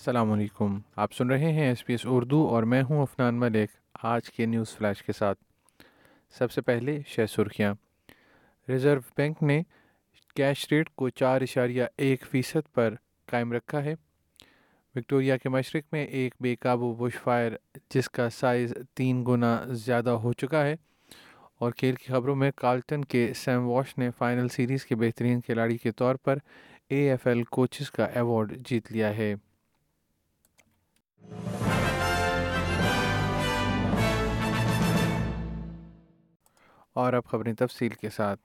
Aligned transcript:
السلام 0.00 0.32
علیکم۔ 0.32 0.78
آپ 0.96 1.12
سن 1.12 1.30
رہے 1.30 1.52
ہیں 1.52 1.66
ایس 1.66 1.84
پی 1.84 1.92
ایس 1.92 2.00
اردو 2.04 2.46
اور 2.46 2.62
میں 2.62 2.82
ہوں 2.90 3.02
افنان 3.02 3.34
ملک، 3.34 3.70
آج 4.02 4.30
کے 4.30 4.46
نیوز 4.46 4.68
فلیش 4.68 5.02
کے 5.02 5.12
ساتھ۔ 5.12 5.38
سب 6.30 6.52
سے 6.52 6.60
پہلے 6.60 7.00
شہ 7.06 7.26
سرخیاں۔ 7.26 7.74
ریزرو 8.68 9.00
بینک 9.16 9.42
نے 9.42 9.62
کیش 10.36 10.72
ریٹ 10.72 10.90
کو 10.90 11.08
چار 11.08 11.40
اشاریہ 11.40 11.84
ایک 11.98 12.24
فیصد 12.30 12.74
پر 12.74 12.94
قائم 13.26 13.52
رکھا 13.52 13.84
ہے۔ 13.84 13.94
وکٹوریا 14.94 15.36
کے 15.36 15.48
مشرق 15.48 15.82
میں 15.92 16.06
ایک 16.06 16.34
بے 16.40 16.56
قابو 16.56 16.94
بش 16.94 17.14
فائر، 17.14 17.52
جس 17.94 18.10
کا 18.10 18.30
سائز 18.30 18.74
تین 18.94 19.24
گنا 19.26 19.64
زیادہ 19.66 20.10
ہو 20.10 20.32
چکا 20.32 20.66
ہے۔ 20.66 20.76
اور 21.58 21.72
کھیل 21.72 21.94
کی 21.94 22.12
خبروں 22.12 22.36
میں 22.36 22.50
کالٹن 22.56 23.04
کے 23.04 23.32
سیم 23.36 23.68
واش 23.68 23.98
نے 23.98 24.10
فائنل 24.18 24.48
سیریز 24.48 24.86
کے 24.86 24.94
بہترین 24.94 25.40
کھلاڑی 25.40 25.78
کے 25.78 25.92
طور 25.92 26.14
پر 26.14 26.38
اے 26.88 27.10
ایف 27.10 27.26
ایل 27.26 27.44
کوچز 27.44 27.90
کا 27.90 28.04
ایوارڈ 28.04 28.56
جیت 28.68 28.92
لیا 28.92 29.16
ہے۔ 29.16 29.34
اور 37.00 37.12
اب 37.12 37.24
خبریں 37.24 37.52
تفصیل 37.52 37.90
کے 38.00 38.08
ساتھ۔ 38.10 38.40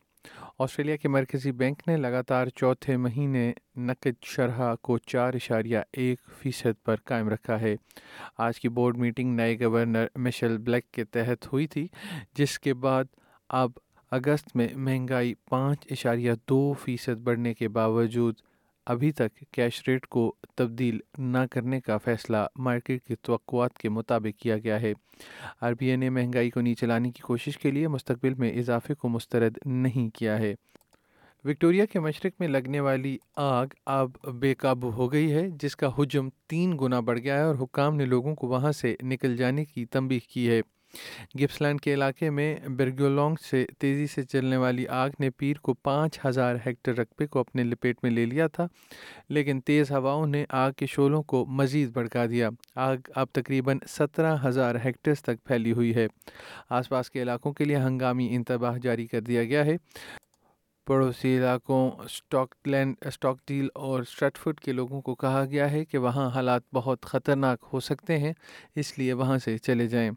آسٹریلیا 0.60 0.96
کے 0.96 1.08
مرکزی 1.08 1.52
بینک 1.52 1.82
نے 1.88 1.98
لگاتار 1.98 2.48
چوتھے 2.48 2.98
مہینے 2.98 3.54
نقد 3.76 4.24
شرح 4.24 4.76
کو 4.82 4.98
چار 4.98 5.34
اشاریہ 5.34 5.78
ایک 5.94 6.20
فیصد 6.40 6.86
پر 6.86 6.96
قائم 6.96 7.30
رکھا 7.30 7.62
ہے۔ 7.62 7.76
آج 8.38 8.60
کی 8.60 8.70
بورڈ 8.70 8.98
میٹنگ 8.98 9.36
نئے 9.36 9.60
گورنر 9.60 10.08
مشل 10.16 10.58
بلیک 10.58 10.92
کے 10.92 11.04
تحت 11.04 11.54
ہوئی 11.54 11.68
تھی، 11.68 11.88
جس 12.38 12.60
کے 12.60 12.74
بعد 12.74 13.04
اب 13.50 13.72
اگست 14.12 14.56
میں 14.56 14.68
مہنگائی 14.76 15.34
پانچ 15.50 15.88
اشاریہ 15.92 16.32
دو 16.50 16.74
فیصد 16.74 17.22
بڑھنے 17.24 17.54
کے 17.54 17.68
باوجود 17.68 18.36
ابھی 18.86 19.12
تک 19.12 19.44
کیش 19.52 19.84
ریٹ 19.88 20.08
کو 20.08 20.36
تبدیل 20.56 21.00
نہ 21.18 21.38
کرنے 21.52 21.82
کا 21.82 21.98
فیصلہ 21.98 22.38
مارکیٹ 22.56 23.04
کی 23.04 23.16
توقعات 23.16 23.78
کے 23.78 23.90
مطابق 23.90 24.40
کیا 24.40 24.58
گیا 24.58 24.82
ہے۔ 24.82 24.94
آر 25.62 25.74
بی 25.74 25.88
آئی 25.88 25.96
نے 25.96 26.10
مہنگائی 26.10 26.50
کو 26.50 26.62
نیچے 26.62 26.86
لانے 26.86 27.12
کی 27.12 27.22
کوشش 27.22 27.58
کے 27.58 27.72
لیے 27.72 27.88
مستقبل 27.88 28.34
میں 28.34 28.52
اضافے 28.52 28.94
کو 28.94 29.10
مسترد 29.10 29.58
نہیں 29.66 30.16
کیا 30.16 30.40
ہے۔ 30.40 30.56
وکٹوریا 31.46 31.86
کے 31.86 32.00
مشرق 32.00 32.34
میں 32.40 32.48
لگنے 32.48 32.80
والی 32.80 33.18
آگ 33.36 33.68
اب 33.86 34.12
بے 34.34 34.56
قابو 34.56 34.92
ہو 34.92 35.12
گئی 35.12 35.32
ہے، 35.32 35.50
جس 35.50 35.76
کا 35.76 35.90
حجم 35.98 36.30
تین 36.48 36.78
گنا 36.82 37.00
بڑھ 37.00 37.20
گیا 37.20 37.38
ہے 37.38 37.44
اور 37.44 37.56
حکام 37.56 37.96
نے 37.96 38.06
لوگوں 38.06 38.36
کو 38.36 38.48
وہاں 38.48 38.72
سے 38.72 38.96
نکل 39.04 39.38
جانے 39.38 39.66
کی 39.66 39.86
تنبیہ 39.86 40.20
کی 40.30 40.50
ہے۔ 40.50 40.62
گپسلینڈ 41.42 41.82
کے 41.82 41.94
علاقے 41.94 42.30
میں 42.30 42.56
برگولونگ 42.78 43.36
سے 43.42 43.66
تیزی 43.78 44.08
سے 44.08 44.24
چلنے 44.24 44.58
والی 44.58 44.88
آگ 44.88 45.10
نے 45.20 45.30
پیر 45.30 45.58
کو 45.58 45.74
پانچ 45.74 46.20
ہزار 46.26 46.56
ہیکٹر 46.66 46.96
رقبے 46.96 47.28
کو 47.28 47.40
اپنے 47.40 47.64
لپیٹ 47.64 47.98
میں 48.04 48.12
لے 48.12 48.26
لیا 48.26 48.48
تھا، 48.48 48.68
لیکن 49.30 49.62
تیز 49.62 49.92
ہواؤں 49.92 50.28
نے 50.28 50.46
آگ 50.50 50.72
کے 50.72 50.86
شولوں 50.86 51.24
کو 51.24 51.46
مزید 51.46 51.90
بڑھکا 51.90 52.26
دیا۔ 52.26 52.50
آگ 52.76 52.98
اب 53.16 53.28
تقریباً 53.32 53.80
سترہ 53.88 54.36
ہزار 54.46 54.76
ہیکٹرز 54.86 55.22
تک 55.22 55.44
پھیلی 55.44 55.72
ہوئی 55.72 55.96
ہے۔ 55.96 56.08
آس 56.70 56.90
پاس 56.90 57.12
کے 57.12 57.22
علاقوں 57.22 57.54
کے 57.54 57.66
لیے 57.66 57.78
ہنگامی 57.78 58.36
انتباہ 58.36 58.78
جاری 58.78 59.08
کر 59.08 59.22
دیا 59.22 59.44
گیا 59.44 59.66
ہے۔ 59.66 59.76
پڑوسی 60.88 61.38
علاقوں 61.38 61.92
اسٹاک 62.06 62.56
لینڈ 62.66 62.96
اسٹاک 63.02 63.38
ڈیل 63.48 63.68
اور 63.74 64.02
اسٹریٹفڈ 64.02 64.60
کے 64.60 64.72
لوگوں 64.72 65.02
کو 65.02 65.16
کہا 65.16 65.46
گیا 65.46 65.72
ہے 65.72 65.86
کہ 65.86 65.98
وہاں 65.98 66.30
حالات 66.30 66.62
بہت 66.74 67.02
خطرناک 67.02 67.66
ہو 67.74 67.80
سکتے 67.80 68.18
ہیں، 68.18 68.34
اس 68.76 68.98
لیے 69.00 69.14
وہاں 69.14 69.38
سے 69.38 69.58
چلے 69.58 69.88
جائیں۔ 69.88 70.12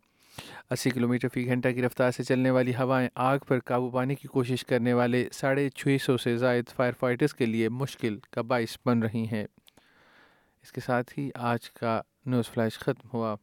اسی 0.70 0.90
کلومیٹر 0.90 1.28
فی 1.28 1.46
گھنٹہ 1.46 1.68
کی 1.68 1.82
رفتار 1.82 2.10
سے 2.10 2.22
چلنے 2.22 2.50
والی 2.50 2.74
ہوائیں 2.74 3.08
آگ 3.14 3.38
پر 3.38 3.58
قابو 3.58 3.90
پانے 3.90 4.14
کی 4.14 4.28
کوشش 4.28 4.64
کرنے 4.64 4.92
والے 4.92 5.28
ساڑھے 5.32 5.68
چھ 5.68 5.96
سو 6.02 6.16
سے 6.16 6.36
زائد 6.36 6.64
فائر 6.76 6.92
فائٹرز 7.00 7.34
کے 7.34 7.46
لیے 7.46 7.68
مشکل 7.68 8.18
کا 8.30 8.42
باعث 8.42 8.78
بن 8.86 9.02
رہی 9.02 9.26
ہیں۔ 9.32 9.46
اس 10.62 10.72
کے 10.72 10.80
ساتھ 10.80 11.18
ہی 11.18 11.30
آج 11.34 11.70
کا 11.70 12.00
نیوز 12.26 12.50
فلیش 12.50 12.78
ختم 12.78 13.08
ہوا۔ 13.12 13.36